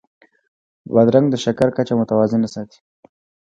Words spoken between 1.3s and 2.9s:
د شکر کچه متوازنه ساتي.